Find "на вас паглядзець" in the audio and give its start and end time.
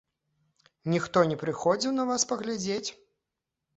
1.99-2.89